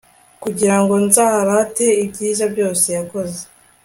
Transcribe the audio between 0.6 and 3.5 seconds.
ngo nzarate ibyiza byose yakoze